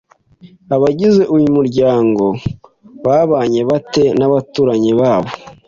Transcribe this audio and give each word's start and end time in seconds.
Abagize 0.75 1.21
uyu 1.35 1.47
muryango 1.57 2.23
babanye 3.03 3.61
bate 3.69 4.03
n 4.19 4.21
abaturanyi 4.27 4.91
babo 4.99 5.31